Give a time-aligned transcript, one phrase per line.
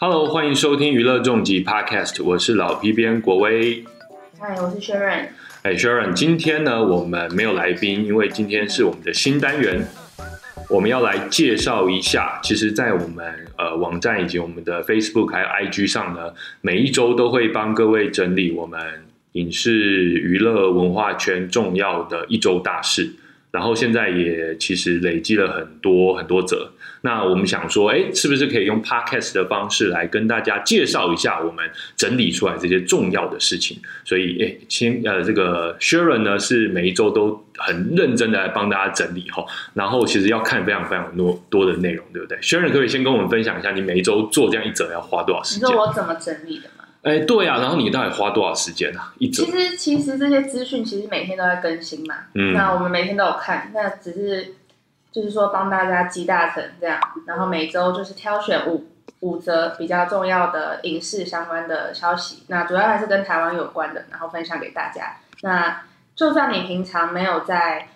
[0.00, 3.84] Hello，欢迎收听娱乐重疾 Podcast，我是老 P 编国威。
[4.38, 5.28] 嗨，我是 Sharon。
[5.62, 9.86] 哎，Sharon，今天呢我们没有来宾，因为今天是我们的新单元，
[10.70, 12.40] 我们要来介绍一下。
[12.42, 18.80] 其实，在我们呃网站以及我们的 Facebook 还有 IG 上呢，每一周都会帮各位整理我们
[19.32, 23.10] 影视娱乐文化圈重要的一周大事。
[23.50, 26.70] 然后现在也其实累积了很多很多则，
[27.00, 31.64] 那我们想说，哎，是不是可以用 podcast 的方式来跟大家介绍一下我们
[31.96, 33.78] 整理出来这些重要的事情？
[34.04, 45.68] 所以，哎，先呃，这个 Sharon 呢是每一周都很认真的来帮大家整理哈，然后其实要看非常非常多多的内容，对不对？Sharon 可以先跟我们分享一下，你每一周做这样一则要花多少时间？
[45.68, 46.84] 你说我怎么整理的吗？
[47.02, 49.14] 哎，对啊，然后你到底花多少时间啊？
[49.18, 54.54] 一整其实其实这些资讯其实每天都在更新嘛，嗯那我们每天都有看，那只是
[55.12, 58.86] 就是说帮大家集大成这样，然后每周就是挑选五
[59.20, 65.16] 五则比较重要的影视相关的消息，那主要还是跟台湾有关的，然后分享给大家。
[65.42, 65.82] 那
[66.14, 67.88] 就算你平常没有在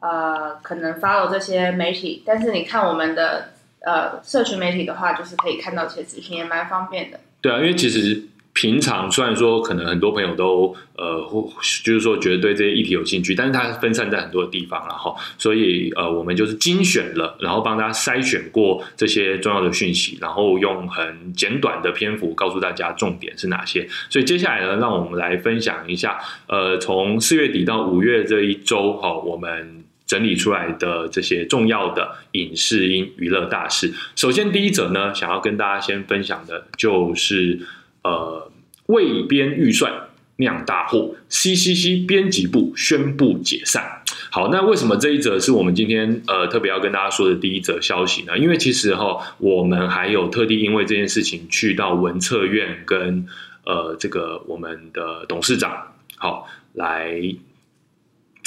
[0.00, 7.18] 呃可能 follow 这些媒体，但是你看我们的呃社群媒体的话，就是可以看到这些资讯，也蛮方便的。
[7.40, 8.22] 对啊，因为其实
[8.54, 11.50] 平常虽然说可能很多朋友都呃，或
[11.82, 23.88] 就是说觉得对这些议题有兴趣，但是它分散在很多地方了哈，所以呃，我们就是精选了，然后帮大家筛选过这些重要的讯息，然后用很简短的篇幅告诉大家重点是哪些。
[24.10, 29.82] 所以接下来呢，让我们来分享一下，呃，从四月底到五月这一周哈，我们。
[30.04, 37.58] 整理出来的这些重要的影视音娱乐大事，首先第一则呢，想要跟大家先分享的就是
[38.02, 38.50] 呃，
[38.86, 44.02] 未编预算酿大祸，CCC 编辑部宣布解散。
[44.30, 48.36] 好，那为什么这一则是我们今天呃特别要跟大家说的第一则消息呢？
[48.38, 53.26] 因为其实哈，我们还有特地因为这件事情去到文策院跟
[53.64, 57.20] 呃这个我们的董事长好来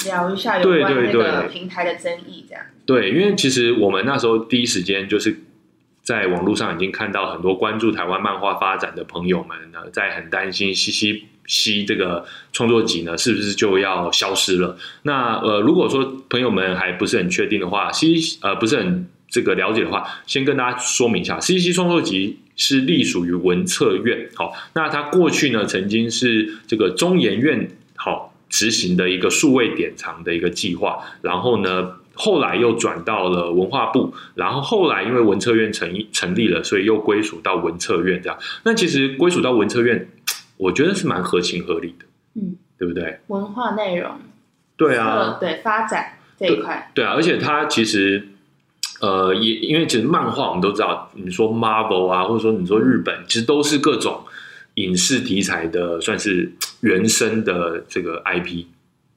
[0.06, 2.66] 聊一下有对关那个平台的争议，这样。
[2.86, 5.40] 对，因为其实我们那时候第一时间就是
[6.06, 14.78] 在网络上已经看到很多关注台湾漫画发展的朋友们呢，在很担心西西西这个创作集呢是不是就要消失了？
[15.02, 22.38] 那呃，如果说朋友们还不是很确定的话，西呃不是很这个了解的话，先跟大家说明一下，西西创作集。
[22.58, 38.40] 是隶属于文策院，好，那它过去呢曾经是这个中研院好执行的一个数位典藏的一个计划，然后呢后来又转到了文化部，然后后来因为文策院成立成立了，所以又归属到文策院这样。
[38.64, 40.10] 那其实归属到文策院，
[40.58, 42.06] 我觉得是蛮合情合理的，
[42.36, 43.20] 嗯，对不对？
[43.28, 44.12] 文化内容，
[44.76, 48.30] 对啊，呃对发展这一块，对啊，而且它其实。
[49.02, 54.24] 呃，也因为其实漫画我们都知道，你说 Marvel 啊，或者说你说日本，其实都是各种
[54.76, 56.50] 影视题材的，算是
[56.80, 58.64] 原生的这个 IP。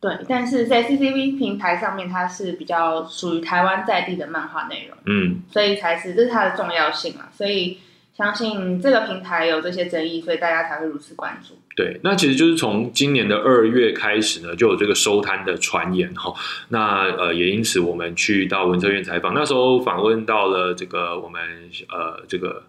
[0.00, 7.28] 对，但是在 CCV 平台上面，它是比较属于台湾在地的漫画内容，嗯，所以才是这是它的重要性啊。
[7.36, 7.78] 所以
[8.16, 11.58] 相信这个平台有这些争议，所以大家才会如此关注。
[11.74, 16.32] 对，那其实就是从今年的二月开始呢，就有这个收摊的传言哈。
[16.68, 21.40] 那呃，也因此我们去到文策院采访，那时候访问到了这个我们
[21.88, 22.62] 呃这个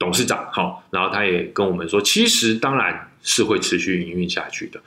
[0.00, 4.80] 董事长哈，然后他也跟我们说，其实当然是会持续营运下去的。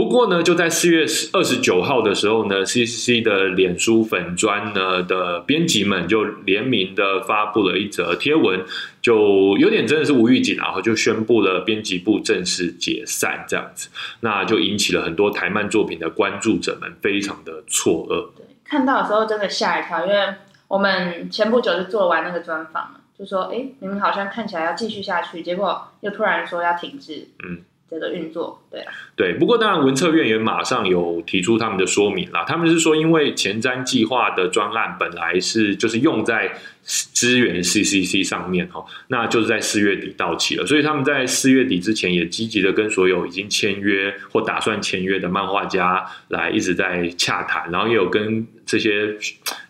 [0.00, 8.64] 不过呢，就在四月二十九号的时候呢，CCC 的脸书粉砖呢的编辑们就联名的发布了一则贴文，
[9.02, 13.90] 就有点真的是无预警啊，然后就宣布了编辑部正式解散这样子，
[14.20, 18.34] 那就引起了很多台漫作品的关注者们非常的错愕。
[18.38, 20.34] 对，看到的时候真的吓一跳，因为
[20.66, 27.60] 我们前不久就做完那个专访了，就说哎，你们好像看起来要继续下去，结果又突然说要停止，嗯。
[27.90, 32.44] 这个运作，对啊，对，不过当然文策院也马上有提出他们的说明啦。
[32.46, 49.16] 他们是说，因为前瞻计划的专案本来是就是用在支援 CCC 上面哈，那就是在四月底到期了，所以他们在四月底之前也积极的跟所有已经签约或打算签约的漫画家来一直在洽谈，然后也有跟这些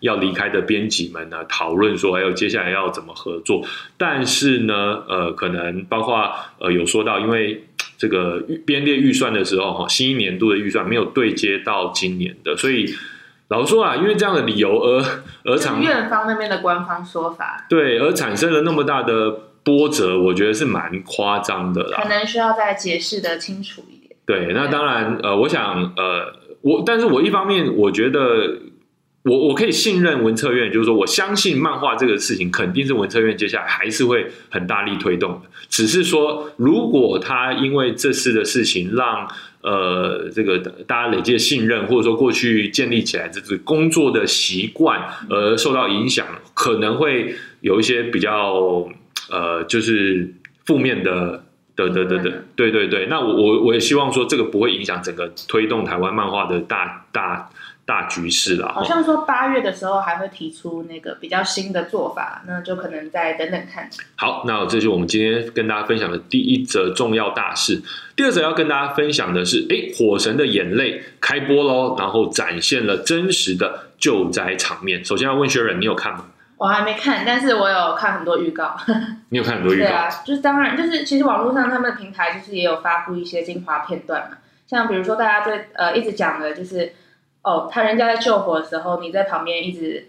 [0.01, 3.65] 要离开的编辑们呢讨论说，还有接下来要怎么合作。
[3.97, 7.63] 但是呢，呃，可能包括呃有说到，因为
[8.01, 12.91] 这个编列预算的时候，哈，新一年度的预算没有对接到今年的，所以
[13.49, 15.05] 老实说啊，因为这样的理由而
[15.43, 19.29] 而产院方那边的官方说法，对而产生了那么大的
[19.63, 22.01] 波折，我觉得是蛮夸张的啦。
[22.01, 24.15] 可能需要再解释的清楚一点。
[24.25, 28.57] 对，那当然，呃，我想，呃，我但是我一方面我觉得
[29.23, 35.41] 我我可以信任文策院，就是说我相信漫画这个事情肯定是文策院接下来还是会很大力推动的。
[35.69, 39.27] 只是说，如果他因为这次的事情让
[39.61, 48.89] 呃这个大家累积的信任，或者说过去建立起来这个工作的习惯而受到影响，可能会有一些比较
[49.29, 50.33] 呃就是
[50.65, 51.43] 负面的。
[51.73, 57.49] 的的的的，对对对，那我我我也希望说这个不会影响整个推动台湾漫画的大大
[57.85, 58.71] 大局势啦。
[58.73, 63.89] 好像说八月的时候还会提出那个比较新的做法，那就可能再等等看。
[64.15, 67.81] 好，那这是我们今天跟大家分享的第一则重要大事。
[68.15, 75.03] 第二则要跟大家分享的是，哎，《火神的眼泪》开播喽，然后展现了真实的救灾场面。
[75.03, 76.25] 首先要问薛仁，你有看吗？
[76.57, 78.77] 我还没看，但是我有看很多预告。
[79.29, 79.87] 你有看很多预告？
[79.87, 84.37] 对啊，就是当然，就是其实网络上他们的平台就是也有发布一些精华片段嘛，
[84.67, 86.93] 像比如说大家最呃一直讲的就是，
[87.43, 90.07] 哦，他人家在救火的时候，你在旁边一直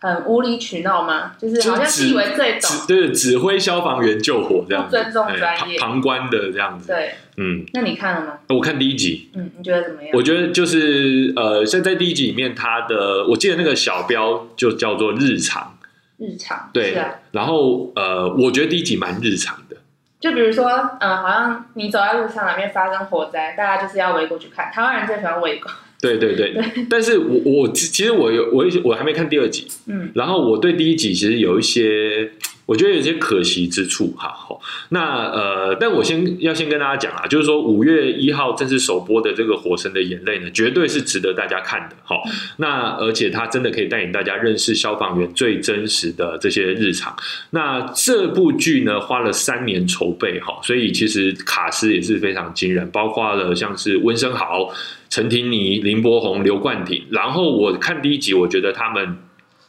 [0.00, 1.32] 很无理取闹吗？
[1.38, 6.86] 就是好像自以为最懂，对，指挥消防员救火这样，不尊重专业，旁观的这样子。
[6.86, 8.38] 对，嗯，那你看了吗？
[8.48, 10.10] 我看第一集，嗯，你觉得怎么样？
[10.14, 15.74] 我觉得就是呃，现在第一集里面，他的我记得那个小标就叫做日常。
[16.20, 17.00] 日常对，
[17.30, 19.76] 然后呃，我觉得第一集蛮日常的。
[20.18, 24.68] 就比如说，嗯，好像你走在路上，哪边发生火灾，大家就是要围过去看。
[24.72, 25.70] 台湾人最喜欢围过。
[26.00, 26.54] 对对对，
[26.88, 32.30] 但是我我其实我有我我还没看第二集，嗯，然后我对第一集其实有一些。
[32.68, 34.60] 我觉得有些可惜之处，哈，好，
[34.90, 42.22] 那呃，但我先要先跟大家讲啊，就是说五月一号正式首播的这个《火神的眼泪》呢，绝对是值得大家看的，好，
[42.58, 47.16] 那而且它真的可以带领大家认识消防员最真实的这些日常。
[47.52, 54.70] 那这部剧呢，花了三年筹备，哈，所以其实卡斯也是非常惊人，包括了像是温升豪、
[55.08, 57.02] 陈婷妮、林柏宏、刘冠廷。
[57.10, 59.16] 然后我看第一集，我觉得他们。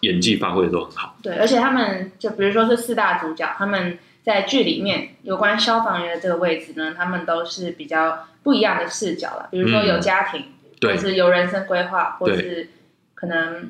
[0.02, 9.50] 演技发挥的都很好，对，而且他们就比如说是四大主角，他们在剧里面有关消防员的这个位置呢，他们都是比较不一样的视角了。
[9.52, 10.46] 比如说有家庭，
[10.82, 12.70] 或是有人生规划，或是
[13.14, 13.70] 可能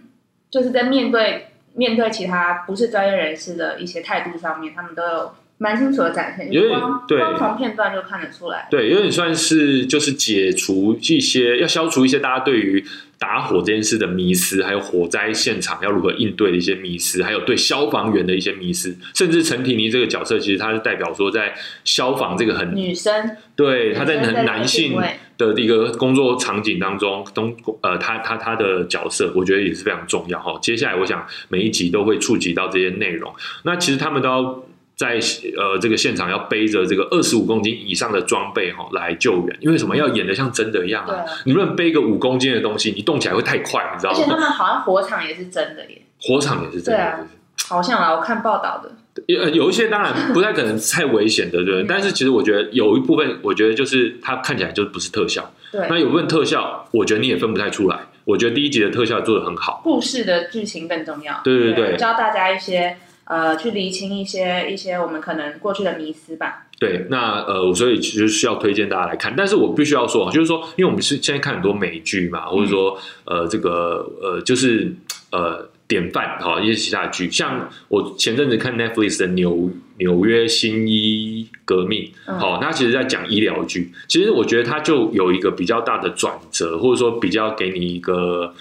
[0.52, 6.52] 就是在面对面对其他不是专业人士的一些态度上面，他们都有蛮清楚的展现。
[6.52, 8.68] 有点对，光从片段就看得出来。
[8.70, 12.86] 对，有点算是就是解除一些，要消除一些大家对于。
[13.20, 24.98] 打火这件事的迷失，还有火灾现场要如何应对的一些迷失，还有对消防员的一些迷失，甚至陈婷妮这个角色，其实她是代表说，在消防这个很女生，对她在很男性
[25.38, 30.58] 的一个工作场景当中，东呃，她她她的角色，我觉得也是非常重要哈。
[30.62, 33.32] 接下来，我想每一集都会触及到这些内容。
[33.64, 34.64] 那其实他们都要。
[35.00, 35.18] 在
[35.58, 41.24] 呃这个现场要背着这个二十五公斤以上的装备哈来救援，因为什么要演的像真的一样啊？
[41.46, 44.20] 你不能背个五公斤的东西，你动起来会太快，你知道吗？
[44.20, 47.28] 而且他们好像火场也是真的耶，火场也是真的，
[47.70, 48.92] 好像啊，我看报道的。
[49.28, 51.84] 有有一些当然不太可能太危险的，对。
[51.88, 55.50] 但是其实我觉得有一部分，我觉得就是它看起来就不是特效。
[55.72, 55.88] 对。
[55.90, 57.98] 那有部分特效，我觉得你也分不太出来。
[58.26, 61.40] 我觉得第一集的特效做的很好，故事的剧情更重要。
[61.42, 62.98] 对对对，教大家一些。
[63.30, 66.66] 呃，去理清一些一些我们可能过去的迷思吧。
[66.80, 74.92] 对，那呃，所以其实需要推荐大家来看，但是我必须要说，就是说，因为我们是现在看很多美剧嘛，或者说呃，这个呃，就是
[75.32, 88.56] 呃，典范哈，一些其他的剧，像我前阵子看 Netflix 的《纽纽约新医革命》，好，它其实在讲医疗剧，其实我觉得它就有一个比较大的转折，或者说比较给你一个。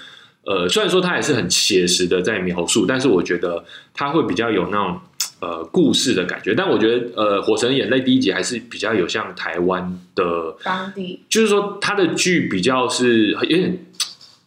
[0.49, 3.63] 呃，虽然说他也是很写实的在描述，但是我觉得
[3.93, 4.99] 他会比较有那种
[5.41, 6.55] 呃故事的感觉。
[6.55, 13.87] 但我觉得呃，《火神眼泪》第一集还是比较有像台湾的当地，就是说他的剧比较是有点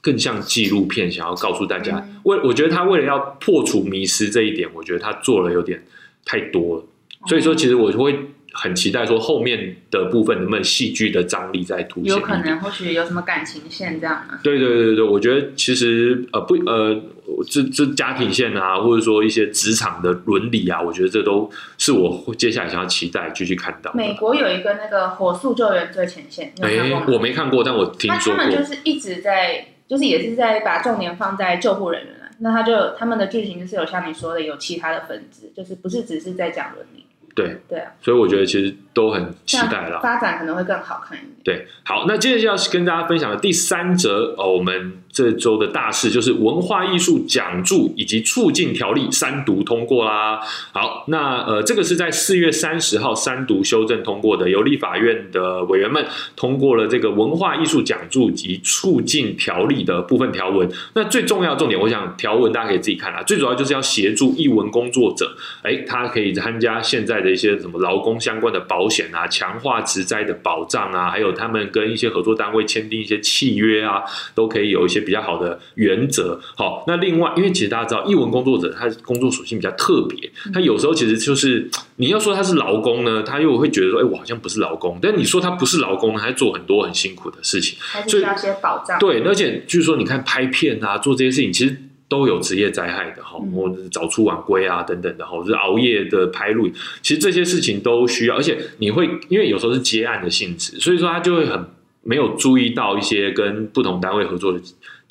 [0.01, 2.03] 更像纪录片，想要告诉大家。
[2.24, 5.86] 为我觉得他为了要破除迷失这一点，我觉得他做了有点
[6.25, 6.84] 太多了。
[7.27, 8.20] 所以说，其实我会。
[8.53, 14.39] 很期待说后面的部分能不能戏剧的张力再凸显，有可能或许有什么感情线这样吗？
[14.43, 17.01] 对对对对，我觉得其实呃不呃
[17.48, 23.91] 这这家庭线啊，或者说一些职场的伦理啊，我觉得这都是我接下来想要期待继续看到。
[23.93, 26.77] 美国有一个那个火速救援最前线，哎，
[27.08, 28.43] 我没看过，但我听说过。
[28.43, 37.05] 他们就是一直在，就是也是在把重点放在救护人员那他就他们的剧情就是有像你说的有其他的分支，就是不是只是在讲伦理。
[37.33, 40.00] 对对啊，所以我觉得其实都很期待啦。
[40.01, 41.31] 发展可能会更好看一点。
[41.43, 50.39] 对，好，那接着要跟大家分享的第三则哦，我们这周的大事就是文化艺术奖助以及促进条例三读通过啦。
[50.71, 60.69] 好，那呃，这个是在四月三十号三读修正通过的，由立法院的委员们通过了这个文化艺术奖助及促进条例的部分条文。
[60.93, 76.40] 那最重要的重点，我想条文大家可以自己看啊，最主要就是要协助艺文工作者，哎，他可以参加现在的一些什么劳工相关的保险啊，强化职灾的保障啊，还有他们跟一些合作单位签订一些契约啊，都可以有一些比较好的原则。
[76.56, 87.78] 好，那另外，因为其实大家知道，艺文工作者他工作属性比较特别，他有时候其实就是你要说他是劳工呢，他又会觉得说，哎，我好像不是劳工；但你说他不是劳工呢，他做很多很辛苦的事情。
[87.80, 88.98] 还是需要一些保障。
[89.00, 91.75] 对，而且就是说，你看拍片啊，做这些事情，其实
[92.12, 101.65] 都有职业灾害的哈，嗯或者是早出晚归啊等等的哈，或者是熬夜的拍录影，其实这些事情都需要，而且你会因为有时候是接案的性质，所以说他就会很
[102.03, 104.60] 没有注意到一些跟不同单位合作的。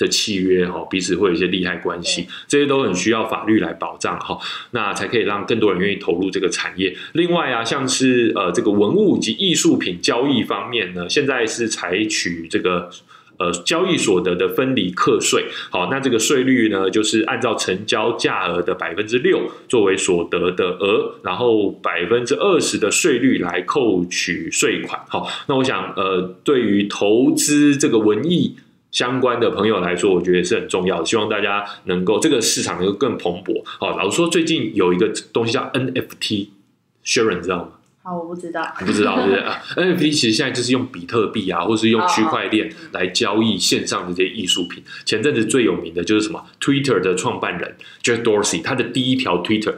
[0.00, 4.38] 的契约哈，彼此会有一些利害关系，这些都很需要法律来保障哈，
[4.70, 6.96] 那才可以让更多人愿意投入这个产业。
[7.12, 12.88] 另外啊，像是呃这个文物及艺术品交易方面呢，现在是采取这个。
[13.40, 25.00] 呃，交易所得的分离课税，好，那这个税率呢，就是按照成交价额的百分之六作为所得的额，然后百分之二十的税率来扣取税款。
[25.08, 28.56] 好，那我想，呃，对于投资这个文艺
[28.90, 31.06] 相关的朋友来说，我觉得是很重要的。
[31.06, 33.62] 希望大家能够这个市场能够更蓬勃。
[33.64, 37.68] 好，老实说，最近有一个东西叫 NFT，Sharon 你知道吗？
[38.02, 38.66] 好，我不知道。
[38.80, 44.82] 你不知道对不对啊？NFT 其实现在就是用比特币啊，或是用区块链来交易线上的这些艺术品。
[45.04, 49.74] 前阵子最有名的就是什么？Twitter 的创办人 Jack Dorsey，他的第一条 Twitter，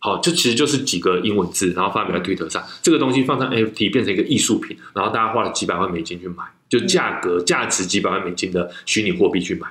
[0.00, 2.60] 好，这其实就是几个英文字，然后发表在 Twitter 上。
[2.82, 9.68] 这个东西放上 NFT 变成一个艺术品，然后大家花了几百万美金去买，就价格价值几百万美金的虚拟货币去买。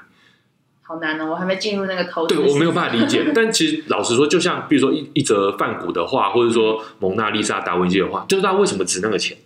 [0.90, 2.34] 好难哦，我还没进入那个投资。
[2.36, 9.38] 对我没有办法理解， 但其实老实说，就像比如说一一则梵谷的画，或者说蒙娜丽莎、达文西的画，就是他为什么值那个钱？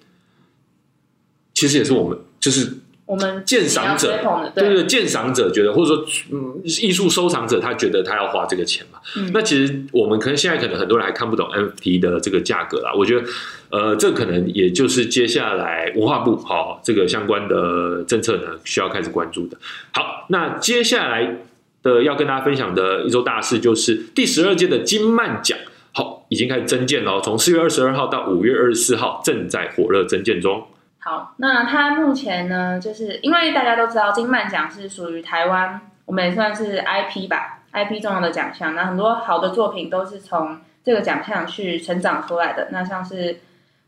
[1.54, 4.18] 其实也是我们就是我们鉴赏者
[4.56, 9.00] 对对，对，鉴赏者觉得，或者说嗯，艺术收藏者他觉得他要花这个钱嘛。
[9.18, 12.94] 嗯那其实我们可能现在可能很多人还看不懂 NFT 的这个价格啦。
[12.98, 13.28] 我觉得，
[13.74, 19.58] 呃，这可能也就是接下来文化部好、这个相关的政策呢，需要开始关注的。
[19.92, 21.38] 好，那接下来
[21.82, 25.58] 的要跟大家分享的一周大事就是第十二届的金漫奖。
[25.92, 30.68] 好，已经开始增建了哦，从四月二十二号到五月二十四号，正在火热增建中。
[31.00, 38.76] 好，那它目前呢，就是因为大家都知道金漫奖是属于台湾，我们也算是 IP 吧，IP 重要的奖项。
[38.76, 42.70] 那很多好的作品都是从这个奖项去成长出来的。
[42.72, 43.40] 那像是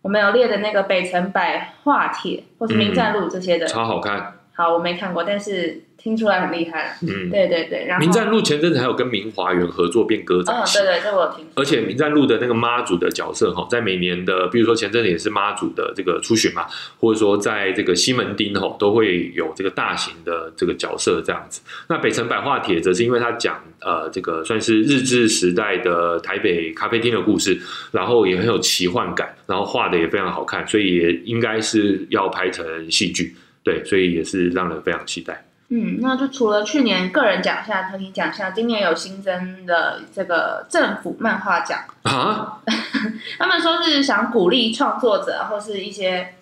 [0.05, 6.91] 我们有列的那个北城百画帖或是名站路这些的，超好看，好，我没看过，但是听出来很厉害了。
[7.01, 7.31] 嗯。
[7.31, 11.51] 对对对，然后民站路前阵子还有跟明华园合作变歌仔嗯，戏对，对，这我有听说。
[11.55, 16.67] 而且民站路的那个妈祖的角色哈，在每年的，比如说前阵子也是妈祖的这个出巡嘛，
[16.99, 21.63] 或者说在这个西门町哈，都会有这个大型的这个角色这样子。
[21.89, 27.59] 那北城百画帖则是因为他讲呃这个算是日治时代的台北咖啡厅的故事，
[27.91, 33.35] 然后也很有奇幻感，然后画的也非常好看，所以也应该是要拍成戏剧。
[33.63, 35.43] 对，所以也是让人非常期待。
[35.69, 41.79] 嗯，那就除了去年个人奖项、团体奖项，今年有新增的这个政府漫画奖。
[42.03, 42.59] 啊，
[43.39, 46.35] 他们说是想鼓励创作者或是一些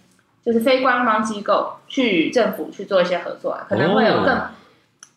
[0.46, 4.48] 就是非官方机构去政府去做一些合作啊，可能会有更、哦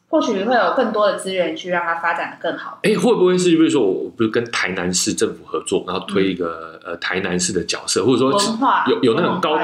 [0.09, 2.79] 或许会有更多的资源去让它发展的更好。
[2.83, 9.59] 哎，会不会是比如说我不是跟台南市政府合作，然后推一个、呃台南市的角色，或者说文化有有那种高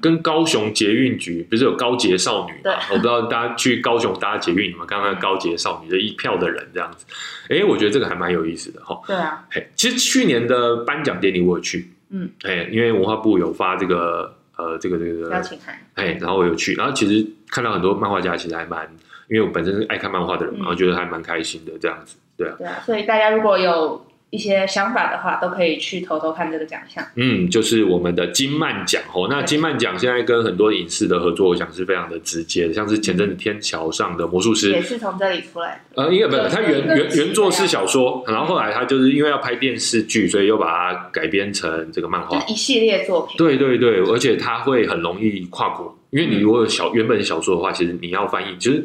[0.00, 2.78] 跟高雄捷运局不是有高捷少女对嘛？
[2.90, 7.06] 我不知道大家去高雄搭捷运，你们看到高捷少女的一票的人这样子，
[7.48, 9.00] 哎，我觉得这个还蛮有意思的哈。
[9.06, 18.86] 对啊，嘿，其实去年的颁奖典礼我有去，嗯，哎，因为文化部有发这个呃这个这个邀请函，哎，然后我有去，然后其实看到很多漫画家，其实还蛮，
[19.28, 22.54] 因为我本身是爱看漫画的人嘛，嗯我觉得还蛮开心的这样子，对啊。
[22.58, 27.04] 对啊，所以大家如果有一些想法的话，都可以去偷偷看这个奖项。
[27.14, 29.28] 嗯，就是我们的金漫奖哦。
[29.30, 36.02] 那金漫奖现在跟很多影视的合作，我想是非常的直接的，像是前阵子天桥上的魔术师也，是从这里出来的。
[36.02, 42.52] 呃，应该不是，有他原原原作是是小说，然后后来他就是因为要拍电视剧，所以又把它改编成这个漫画就是。
[42.52, 48.84] 一系列作品，对对对，而且它会很容易跨国，因为你嗯如果有小原本小说的话，其实你要翻译，其实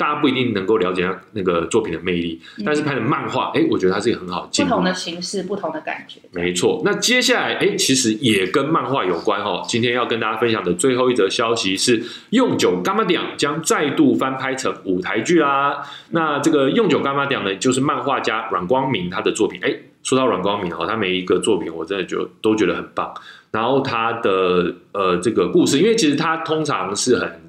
[0.00, 4.82] 大家不一定能够了解他那个作品的魅力，但是拍的漫画，哎，我觉得它是一个很好的不同。
[4.82, 6.18] 的形式，不同的感觉。
[6.32, 9.62] 没错，那接下来哎，其实也跟漫画有关哦。
[9.68, 15.82] 今天要跟大家分享的最后一则消息是，《用九干妈点》将再度翻拍成舞台剧啦。
[16.12, 19.60] 那这个《用九干妈点》呢，就是漫画家阮光明他的作品。
[19.62, 19.70] 哎，
[20.02, 23.12] 说到阮光明哦，他每一个作品我真的就都觉得很棒。
[23.52, 27.39] 然后他的呃这个故事，因为其实他通常是很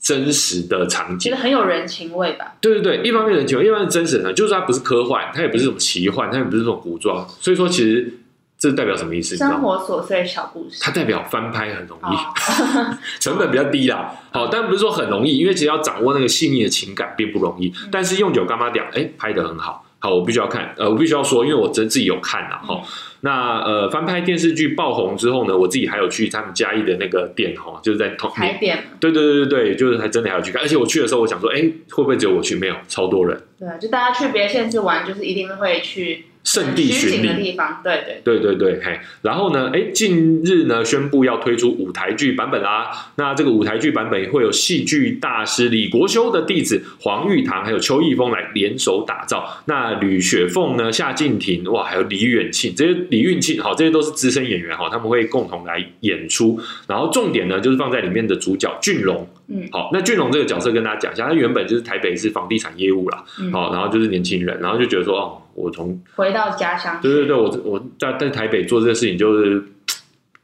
[0.00, 1.34] 真实的场景其实。
[1.34, 2.54] 很有人情味吧？
[2.60, 8.12] 对对对，一方面人情味，一方面是真实的，就是它不是科幻，它也不是什么奇幻，它也不是什么古装，所以说其实
[8.58, 9.36] 这代表什么意思？
[9.36, 9.60] 生？
[9.60, 10.78] 活琐碎小故事。
[10.80, 14.14] 它代表翻拍很容易，哦 成本比较低啦。
[14.32, 17.68] 好，但不是说很容易，因为其实要掌握那个细腻的情感并不容易。
[17.68, 19.85] 嗯但是用九干妈讲，哎，拍的很好。
[19.98, 22.82] 好，我必须要看，呃，我必须要说，因为我真自己有看啦，哈、嗯。
[23.22, 31.60] 那呃，翻拍电视剧爆红之后呢，我自己还有去他们嘉义的那个店哈，就是在同台点嘛，对对对对对，就是还真的还有去看，而且我去的时候，我想说，哎，
[31.90, 32.54] 会不会只有我去？
[32.54, 37.80] 没有，超多人，对，就大家去别的县市玩，就是一定会去圣地巡礼的地方。
[37.82, 42.88] 对对，对对对，嘿，然后呢，哎，近日呢宣布要推出舞台剧版本啦。
[43.16, 49.60] 那这个舞台剧版本会有戏剧大师李国修的弟子黄玉堂，还有邱逸峰来联手打造。
[49.66, 56.58] 那吕雪凤呢、夏静婷，哇，还有李远庆，这些李运庆，好，这些都是资深演员哈，他们会共同来演出。
[56.86, 59.28] 然后重点呢，就是放在里面的主角俊龙。
[59.48, 67.00] 嗯好，那俊龙这个角色跟大家讲一下，他原本就是台北市房地产业务啦，嗯好，然后就是年轻人，然后就觉得说，哦，我从回到家乡。
[67.00, 69.62] 对对对，我我在在台北做这个事情，就是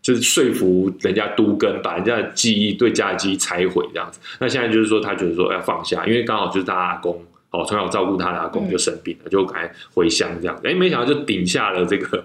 [0.01, 4.19] 就是说服人家都跟，把人家的记忆对家的记忆拆毁这样子。
[4.41, 10.67] 那现在就是说，他觉得说要放下，因为刚好就是他阿公哦，从小照顾他的阿公嗯就生病了，就赶快回乡这样子。
[10.67, 12.25] 哎，没想到就顶下了这个，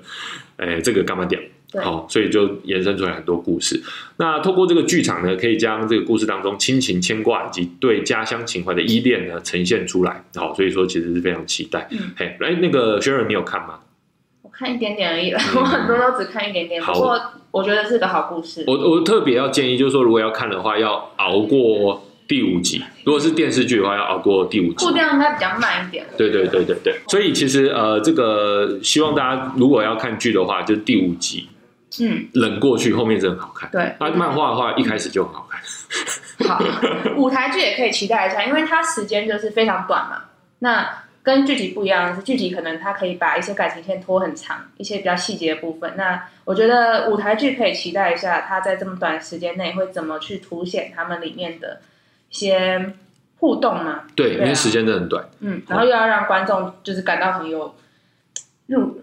[0.56, 1.42] 哎，这个干嘛点？
[1.72, 3.82] 对好、所以就延伸出来很多故事。
[4.18, 10.24] 那透过这个剧场呢，可以将这个故事当中亲情牵挂以及对家乡情怀的依恋呢呈现出来。
[10.36, 11.88] 好、所以说其实是非常期待。
[11.92, 13.80] 嗯嘿，哎，那个 Sharon 你有看吗？
[14.42, 16.82] 我看一点点而已了，嗯 我很多都只看一点点。
[16.82, 17.22] 好不过
[17.52, 18.64] 我觉得是个好故事。
[18.66, 22.82] 我我特别要建议，就是说，如果要看的话，要熬过第五集。
[23.04, 24.92] 如果是电视剧的话，要熬过第五集步。
[24.94, 26.06] 调应该比较慢一点。
[26.18, 31.48] 对对对对对，所以其实呃，这个希望大家如果要看剧的话，就第五集
[32.02, 33.70] 嗯，冷过去，后面真的很好看。
[33.72, 33.84] 对。
[34.00, 35.62] 啊，漫画的话一开始就很好看。
[36.48, 36.64] 好，
[37.18, 40.24] 舞台剧也可以期待一下，因为它时间就是非常短嘛。
[40.60, 45.94] 那跟剧集不一样的是，剧集可能它可以把一些感情线拖很长，一些比较细节的部分。
[45.98, 51.82] 那我觉得舞台剧可以期待一下，它在这么短时间内会怎么去凸显他们里面的
[52.30, 52.94] 一些
[53.40, 54.04] 互动嘛。
[54.16, 57.76] 对，因对啊为时间真的很短，嗯，然后又要让观众就是感到很有
[58.68, 59.02] 入，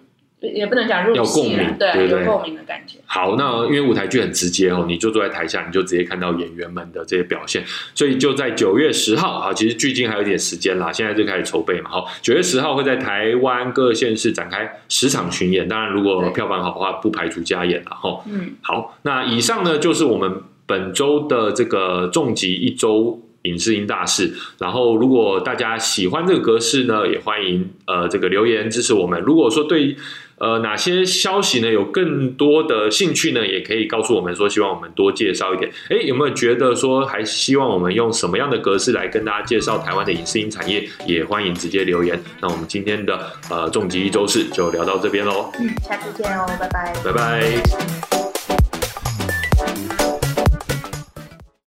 [0.52, 2.98] 也不能讲入要共鸣，对不对有共鸣的感觉。
[3.06, 11.90] 好，那因为舞台剧很直接哦，你就坐在台下，你就直接看到演员们的这些表现，所以就在九月十号啊，其实距今还有一点时间啦，现在就开始筹备嘛。
[11.90, 18.20] 好，九月十号会在台湾各县市展开十场巡演，当然如果票房好的话，不排除加演了哈。
[18.26, 24.32] 嗯，好，那以上呢就是我们本周的这个重疾一周影视音大事。
[24.58, 29.20] 然后，如果大家喜欢这个格式呢，也欢迎呃这个留言支持我们。
[29.20, 29.94] 如果说对
[30.38, 35.70] 呃哪些消息呢有更多的兴趣呢，也可以告诉我们说，希望我们多介绍一点。
[35.90, 40.88] 哎，有没有觉得说还希望我们用什么样的格式来跟大家介绍台湾的影视音产业？
[41.06, 42.20] 也欢迎直接留言。
[42.40, 46.94] 那我们今天的呃重疾一周四就聊到这边喽，嗯，下次见哦，拜拜。
[47.04, 48.13] 拜拜。